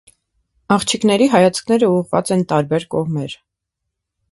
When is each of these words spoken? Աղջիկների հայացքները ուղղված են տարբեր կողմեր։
Աղջիկների 0.75 1.27
հայացքները 1.35 1.91
ուղղված 1.99 2.33
են 2.39 2.43
տարբեր 2.55 2.89
կողմեր։ 2.97 3.39